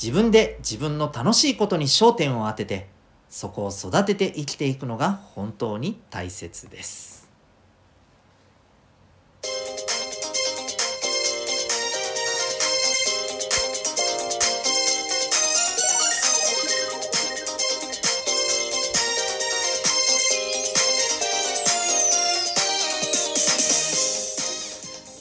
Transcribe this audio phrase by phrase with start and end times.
[0.00, 2.86] 自分で自分の楽しいことに焦点を当てて
[3.30, 7.16] そこを育てて生きていくのが本当に大切です。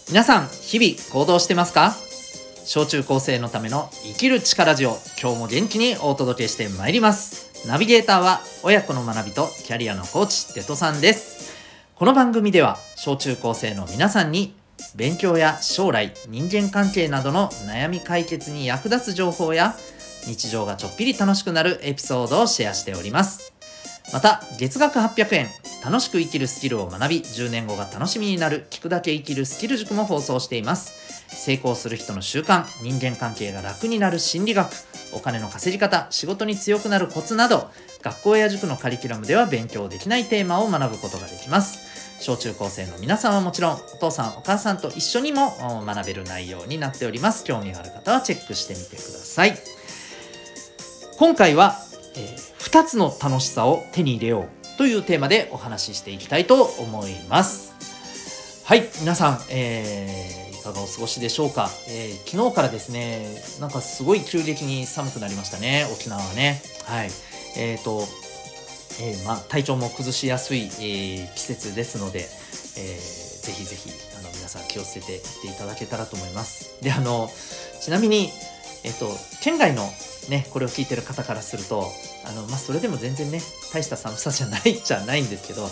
[0.10, 2.05] 皆さん日々行動してますか？
[2.66, 4.98] 小中高生のための生きる力ジオ。
[5.22, 7.68] 今日も元気にお届けしてまいります。
[7.68, 11.54] ナビゲーターは親子の学びとキャリアのコーチテトさんです。
[11.94, 14.56] この番組では小中高生の皆さんに
[14.96, 19.76] 勉強や将来人間関係などの悩み解決に役立つ情報や
[20.26, 23.54] 日常がちょっぴり楽しくなるエピソードをシェアしております。
[24.12, 25.50] また月額800円
[25.84, 31.15] 楽しく生きるスキルを学び10年後が楽しみになる聞くだけ生きるスキル塾も放送しています。
[31.28, 34.72] 成功する人の習慣人間関係が楽になる心理学
[35.14, 37.70] お金の稼ぎ方仕事に強くなるコツなど
[38.02, 41.86] 学校や塾のカリキュラムでは勉強できないテーマを学ぶことができます。
[42.22, 45.52] 小中高生の皆さんはもちろんお父さんお母さんと一緒にも
[45.86, 47.44] 学べる内容になっております。
[47.44, 49.58] 興味がある方はチェックしてみてください。
[51.18, 51.76] 今回は、
[52.16, 57.74] えー2つの楽しさを手に入れようというテーマでお話ししていきたいと思います。
[58.66, 63.28] はい皆さん、えー、かがお過ごしでしょうか、えー、昨日からですね
[63.62, 66.62] なんかすごい急激に寒くなりましたね沖縄はね。
[66.86, 67.10] はい。
[67.58, 68.02] えーと
[69.00, 72.26] えー、まあ、体調も崩しやすい、えー、季節ですので、えー、
[73.46, 76.82] ぜひぜひあの皆さん気をつけていっていただけたらと思います。
[76.82, 77.30] であの
[77.82, 78.30] ちなみに
[78.84, 79.08] えっ、と
[79.42, 79.84] 県外の
[80.30, 81.86] ね、これを聞いてる方からすると
[82.26, 83.42] あの、まあ、それでも全然ね
[83.72, 85.68] 大した寒さじゃないじゃないんですけど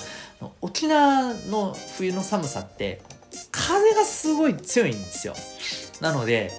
[0.61, 3.01] 沖縄の冬の寒さって
[3.51, 5.33] 風がすごい強いんですよ
[6.01, 6.51] なので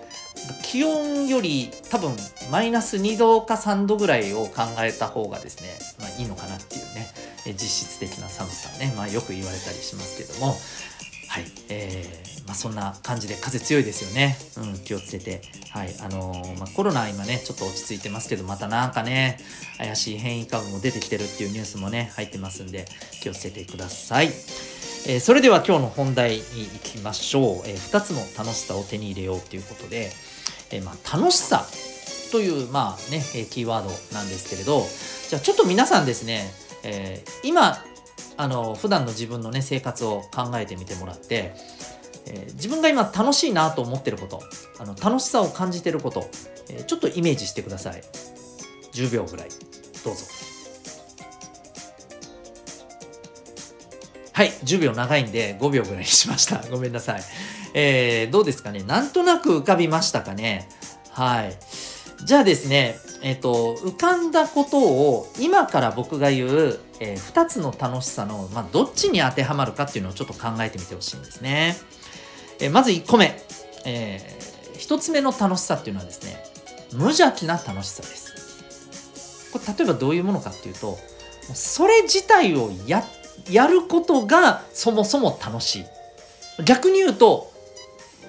[0.62, 2.14] 気温より多分
[2.50, 7.08] マイナス2度か3度ぐらいを考えた方がですね、まあ、いいのかなっていうね
[7.52, 10.54] 実質的な寒さね、まあ、よく言われたりしますけども
[11.34, 14.36] はい、えー、まあ、そんな感じで風強いですよね。
[14.56, 15.42] うん、気をつけて。
[15.70, 19.38] はい、あのー、まあ、コロナ今ね、ちょっと落ち着いてますけど、またなんかね、
[19.76, 22.84] 怪しい変異株も出てきてるっていうニュースもね、入ってますんで、
[23.20, 24.28] 気をつけてください。
[25.06, 27.44] えー、それでは今日の本題に行きましょう。
[27.66, 30.10] え2つの楽しさを手に入れようということで、
[30.70, 31.66] えまあ、楽しさ
[32.32, 34.82] という、まあね、キーワードなんですけれど、
[35.28, 36.50] じゃあちょっと皆さんですね、
[36.84, 37.76] え今
[38.36, 41.54] あの普段の自分のね生活を考えてみてもらって、
[42.26, 44.40] え、自分が今楽しいなと思ってること
[44.78, 46.24] あの楽しさを感じてること、
[46.70, 48.02] え、ちょっとイメージしてください。
[48.92, 49.48] 10秒ぐらい。
[50.04, 50.53] どうぞ。
[54.34, 56.56] はい10秒長いんで5秒ぐらいにしました。
[56.70, 57.22] ごめんなさい、
[57.72, 58.82] えー、どうですかね？
[58.82, 60.68] なんとなく浮かびましたかね？
[61.10, 61.56] はい。
[62.24, 71.76] じゃあですねえっ、ー、と浮かんだことを今から僕が言うえー、2つの楽しさの、まあ、どっちに当てはまるかっていうのをちょっと考えてみてほしいんですね。
[72.60, 73.36] えー、まず1個目、
[73.84, 76.42] えー、1つ目の楽しさっていうのはですね
[76.92, 79.50] 無邪気な楽しさです。
[79.52, 80.98] これ例えばどういうものかっていうと
[81.52, 83.04] それ自体をや
[83.50, 85.84] やることがそもそも楽しい。
[86.64, 87.52] 逆に言うと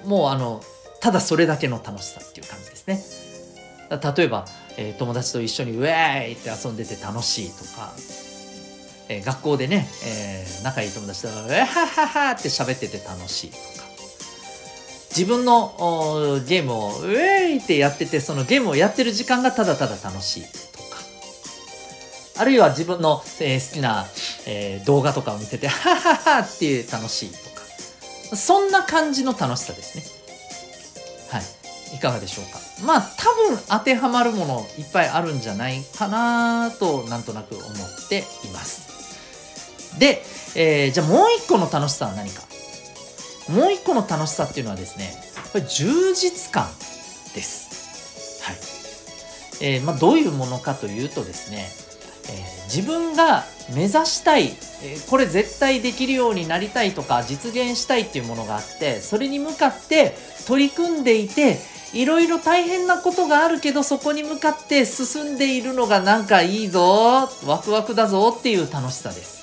[0.04, 0.62] もうあの
[1.00, 3.02] ただそれだけの楽しさっていう感じですね。
[4.16, 4.46] 例えば、
[4.76, 7.92] えー、友達と一緒にウェーイって遊んでて楽しいとか
[9.08, 13.86] えー、学校でね、えー、仲いい友達と「うわははは」って喋ってて楽しいとか
[15.10, 20.98] 自分のゲームを「ウェイ!」ってやっててそのゲームをやってる時間がただただ楽しいとか
[22.38, 24.06] あるいは自分の、えー、好きな、
[24.46, 27.56] えー、動画とかを見てて「ははは」っていう楽しいとか。
[28.34, 30.04] そんな感じの楽しさですね。
[31.30, 31.96] はい。
[31.96, 32.58] いかがでしょうか。
[32.84, 39.98] まあ多分当てはまるものいっぱいあるんじゃないかなとなんとなく思っています。
[39.98, 40.24] で、
[40.54, 42.42] えー、じゃあもう一個の楽しさは何か。
[43.48, 45.14] もう一個の楽しさっていうのはですね
[45.52, 46.68] これ充実感
[47.34, 48.42] です。
[48.42, 48.56] はい。
[49.60, 51.70] えーまあ、どういうものかというとですね、
[52.28, 53.44] えー、自分が
[53.74, 54.44] 目指したい、
[54.82, 60.14] えー、これ絶対できるようになりたいとか実現したいっていうものがあってそれに向かって
[60.46, 61.58] 取り組んでいて
[61.92, 69.36] いろいろ大変なことがあるけどそこに向かって進んでいるのがなんかいいぞワクワクだぞっていう楽しさです。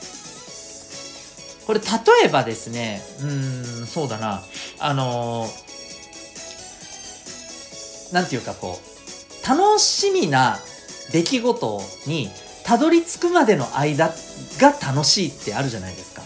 [1.65, 1.85] これ例
[2.25, 3.25] えばですねう
[3.83, 4.43] んそうだな
[4.79, 5.47] あの
[8.11, 10.57] 何て言うかこう楽しみな
[11.11, 12.29] 出来事に
[12.65, 14.13] たどり着くまでの間
[14.59, 16.23] が楽しいってあるじゃないですか。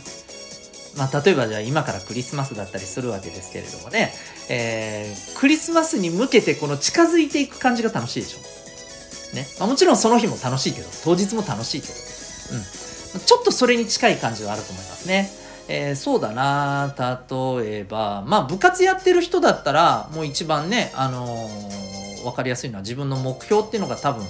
[0.98, 4.12] まあ、例えばじゃあ今からクリスマスだったりするわけですけれどもね、
[4.50, 9.36] えー、クリスマスに向けてこの近づいていく感じが楽しいでしょ。
[9.36, 9.46] ね。
[9.60, 13.20] まあ、もちろんその日も楽しいけど、当日も楽しいけど、うん。
[13.22, 15.30] ちょっとそれに近い感じはあると思いますね。
[15.70, 24.26] えー、そうだな例えば、まあ部活やってる人だったら、もう一番ね、あのー、分かりやすいのは自分の目標っていうのが多分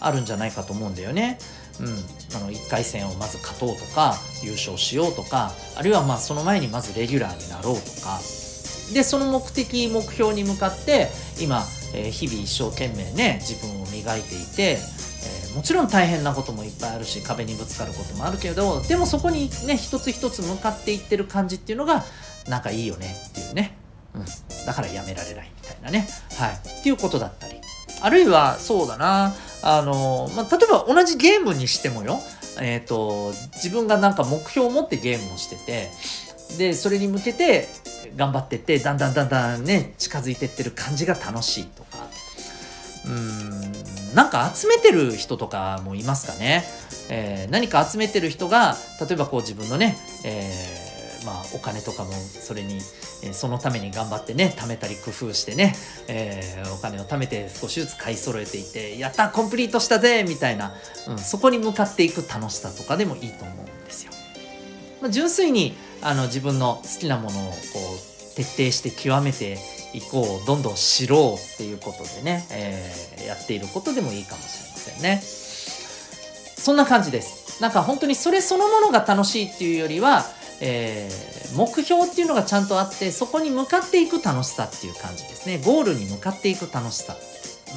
[0.00, 1.38] あるんじゃないかと思うんだよね。
[1.80, 1.86] うん、
[2.36, 4.14] あの1回戦をまず勝とうとか
[4.44, 8.20] 優勝しようとかあるいはまあその前にまずレギュラーになろうとか。
[8.92, 11.08] でその目的目標に向かって
[11.40, 11.64] 今、
[11.94, 22.04] えー、日々一生懸命ね自分を磨いていて、えー、もちろん大変なこともいっぱいあるし壁にぶつかることもあるけどでもそこにね一つ一つ向かっていってる感じっていうのが
[22.46, 23.74] なんかいいよねっていうね、
[24.14, 24.24] うん、
[24.66, 26.06] だからやめられないみたいなね。
[26.36, 26.80] はい。
[26.80, 27.54] っていうことだったり。
[28.02, 29.34] あるいはそうだな。
[29.66, 32.20] あの、まあ、例えば同じゲームにしてもよ、
[32.60, 35.88] えっ、ー、と、自分がなんか目標を持ってゲームをしてて、
[36.58, 37.66] で、それに向けて
[38.14, 42.06] 頑張ってって、だんだんだんだんね、近づいてってる感じが楽しいとか、
[43.06, 46.64] うん、なんか集めてる人とかもいますかね。
[47.08, 49.96] えー、何か集めてる人が、例えばこう自分のね、
[50.26, 50.83] えー
[51.24, 52.78] まあ、お金とかもそれに、
[53.22, 55.74] えそのために頑張ってね貯めたり工夫してね、
[56.08, 60.74] えー、お金を貯めて少しずつ買い揃えていてやったコンプリートしたぜみたいな、
[61.08, 64.12] うん、そこに向かっていく楽しさとかでもいいと思うんですよ。
[65.00, 69.58] まあ、純粋にあの自分の好きなものをこう徹底して極めて
[69.94, 75.22] いこうどんどん知ろうっていうことでね、えー、やっていることでもいいかもしれませんね。
[75.22, 77.60] そんな感じです。
[77.60, 80.24] なんか本当にそれそのものが楽しいっていうよりは
[80.66, 85.58] えー、目標っていうのがちゃんとあってそこに向かっていく楽しさっていう感じですね。
[85.62, 87.14] ゴールに向かっていく楽しさ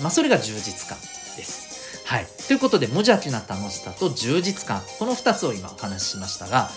[0.01, 0.97] まあそれが充実感
[1.35, 1.67] です。
[2.05, 2.25] はい。
[2.47, 4.81] ということで無邪気な楽しさと充実感。
[4.99, 6.69] この2つを今お話ししましたが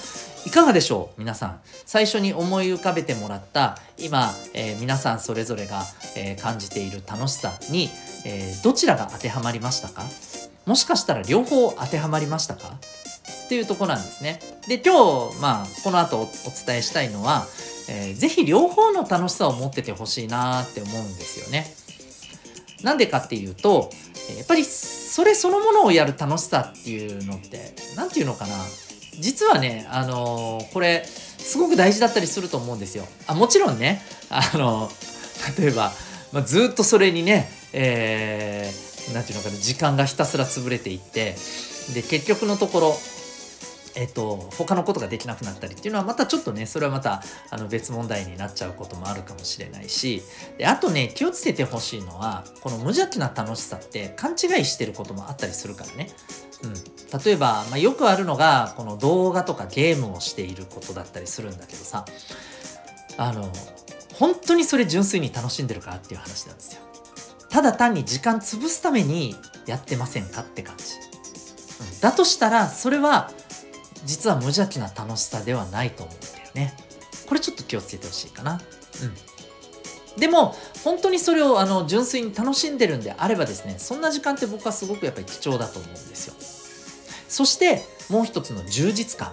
[0.47, 1.61] いかがでしょう皆さん。
[1.87, 5.85] 最初に思い浮かべてもらった今、えー、皆さんそれぞれが、
[6.17, 7.89] えー、感じている楽しさに、
[8.25, 10.03] えー、どちらが当てはまりましたか？
[10.67, 12.75] もしかしたら両方当てはまりましたか？
[13.50, 14.38] っていうとこなんですね。
[14.69, 16.26] で、今日、まあ、この後お
[16.64, 17.49] 伝えしたいのは、
[17.88, 21.67] えー、ぜひ両方の楽しさを持っててほしいなって思うんですよね。
[22.85, 23.91] なんでかっていうと、
[24.38, 28.55] やっぱりそれそのものをやる楽しさっていうのって、何て言うのかな。
[29.19, 33.05] 実はね、あのー、これ、すごく大事だったりすると思うんですよ。
[33.26, 34.00] あもちろんね、
[34.31, 35.91] あのー、例えば、
[36.31, 38.91] まあ、ずっとそれにね、えー、
[39.25, 41.35] て言うのかな、時間がひたすら潰れていって、
[41.93, 42.96] で、結局のところ、
[43.95, 50.23] えっと、他のことができなくなったりっていうのはまたちょっとねそれはまたあの別問題になっちゃうこともあるかもしれないし
[50.59, 56.09] であとね気をつけてほしいのはこの無邪気な楽しさって勘違いしてることもあったりするからね。
[56.63, 56.75] うん、
[57.25, 62.05] 例えば、まあ、よくあるのがこの動画とかゲームをしていることだったりするんだけどさ
[63.17, 63.51] あの
[64.15, 66.81] 本当にそれ純粋に楽しんでるかっていう話なんですよ。
[67.49, 69.35] ただ単に時間潰すために
[69.67, 70.85] やってませんかって感じ。
[71.81, 73.33] うん、だとしたらそれは
[74.05, 76.76] 実は無邪気な楽しさではないと思うんだよね。
[77.26, 78.61] これちょっと気をつけてほしいかな。
[79.02, 79.31] うん。
[80.20, 80.55] でも
[80.85, 86.35] 本当にそれをあの純粋に楽しんでるんであればですねそんな時間って僕はすごくやっぱり貴重だと思うんですよ
[87.29, 89.32] そしてもう一つの充実感、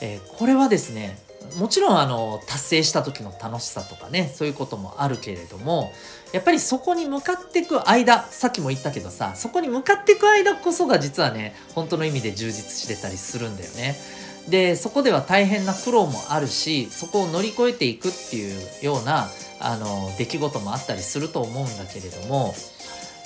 [0.00, 1.18] えー、これはですね
[1.58, 5.92] もちろんあの達成した時の楽しさとかねそういうこともあるけれども
[6.32, 13.96] やっぱりそこに向かっていく間さっきも言ったけどさそこに向かっていく間こそが実はね本当の意味で充実してたりするんだよね。
[14.48, 19.28] でそこでは大変な苦労もあるしそこを乗り越えていくっていうような
[19.60, 22.52] あの出来事もあったりすると思うんだけれども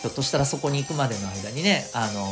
[0.03, 2.27] ひょっとしたらそこに行くまでの間にねあのう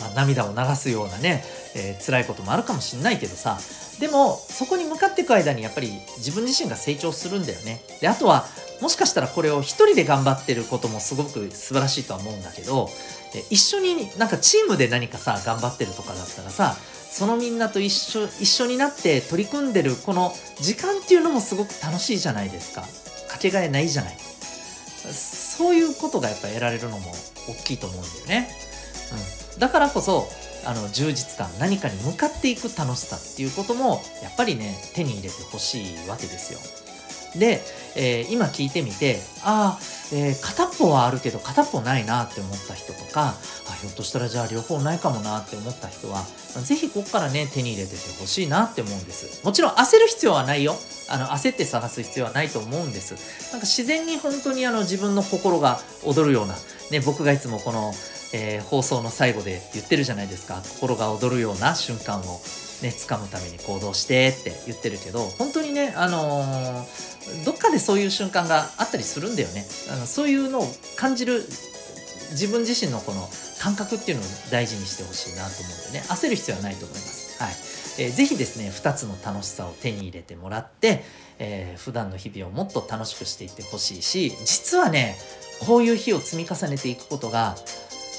[0.00, 1.42] ん、まあ、涙を流すようなね
[1.78, 3.58] えー、辛いこともあるかもしんないけどさ
[4.00, 7.80] でもそこに向かっていく間にやっぱり自分自身が成長するんだよね。
[8.00, 8.46] であとは
[8.80, 12.88] もしかしたらこれを一人で頑張ってることもすごく素晴らしいとは思うんだけど
[13.50, 16.76] 一緒になんかチームで何かさ頑張ってるとかだったらさ
[17.10, 22.82] そのみんなと一緒一緒になって取り組んでるこの時間っていうのもすごく楽しいじゃないですか。
[23.28, 24.28] かけがえないじゃない。
[25.12, 27.12] そういうことがやっぱ得られるのも
[27.48, 28.48] 大きいと思うんだよね、
[29.54, 30.28] うん、だからこそ
[30.64, 36.60] あの充実感何かに向かっていく楽しさっていうこともやっぱりね手に入れてほしいわけですよ。
[37.36, 37.60] で、
[37.96, 39.80] えー、今聞いてみてああ、
[40.12, 43.34] えー、片っぽはあるけど片っぽないなって思った人とか
[43.68, 46.22] あひょっとしたらじゃあ両方ないかもなって思った人は
[46.64, 49.44] 是非ここからね手に入れててほしいなって思うんです。
[49.44, 50.74] もちろん焦る必要はないよ。
[51.10, 53.14] あの焦って探す必要はないと思うんです。
[53.52, 56.54] なんか自然に本当にあの自分の心が躍るような
[56.90, 57.92] ね僕がいつもこの
[58.32, 60.60] えー、放送の最後で言ってるじゃないですか。
[60.80, 62.22] 心が躍るような瞬間を
[62.82, 69.64] ね掴むために行動してって言ってるけど本当にねあのー、どっかでそういう瞬間があったりするんだよね。
[69.92, 70.64] あのそういうのを
[70.96, 71.44] 感じる
[72.30, 73.28] 自分自身のこの
[73.60, 76.04] 感覚っていうのを大事にしてほしいなと思うんでね。
[76.08, 77.42] 焦る必要はないと思います。
[77.42, 77.52] はい。
[77.98, 81.02] えー、ぜひですね2つの楽しさを手に入れてもらって、
[81.38, 85.16] えー、普段の日々をもっと楽しくしていってほしいし実はね
[85.66, 87.56] こういう日を積み重ねていくことが、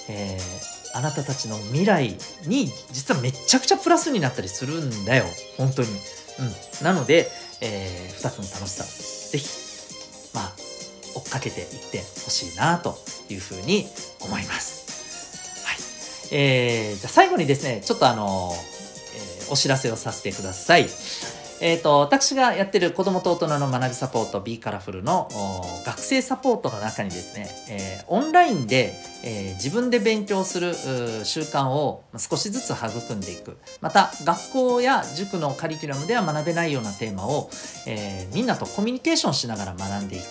[0.10, 5.26] えー、あなたたちの未来に実はめちゃくちゃプラスになったりするんだよ
[5.58, 5.88] 本当に。
[5.88, 7.30] うん、なので、
[7.62, 8.88] えー、2つの楽しさを
[9.32, 9.48] ぜひ
[10.34, 10.54] まあ
[11.16, 12.98] 追っかけていってほしいなと
[13.30, 13.86] いうふうに
[14.22, 15.66] 思います。
[15.66, 15.78] はい
[16.32, 18.52] えー、じゃ最後にですねちょっとあの、
[19.16, 20.88] え、お知らせをさせてください。
[21.62, 25.30] えっ、ー、と、私がやってる子供と大人の学びサポート B カラフルの
[25.86, 33.58] 学生サポートの中にですね、えー、オンラインで、えー、自分で勉強する習慣を少しずつ育んでいく。
[33.82, 37.50] また、学校や塾のカリキュラムでは学べないようなテーマを、
[37.86, 40.26] えみんなとコミュニケーションしながら学んでいく。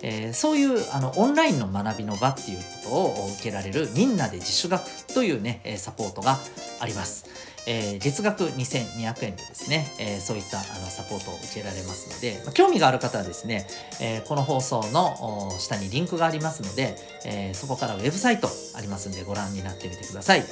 [0.00, 4.82] えそういうあのオンラインの学びの場っていうことを受けられるみんなで自主学
[5.12, 6.38] というね、サポートが
[6.78, 7.48] あります。
[7.70, 13.66] えー、月額2200円でですね、えー、そういったあのサポートを受けられますので、まあ、興味がある方はですね、
[14.00, 16.96] えー、この放送の下にリンクがありますので、
[17.26, 20.40] えそこからウェブサイトありますんでご覧になってみてください。
[20.40, 20.48] はい。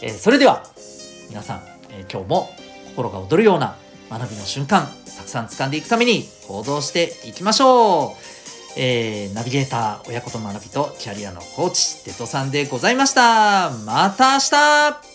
[0.00, 0.64] えそれでは、
[1.28, 2.50] 皆さん、え今日も
[2.88, 3.76] 心が躍るような
[4.08, 8.10] 学びの瞬間、たくさん掴んでいくために行動していきましょう。
[8.76, 13.70] えー、ナビゲーター、親子と学びとキャリアのコーチ、テトさんでございました。
[13.84, 15.11] また明日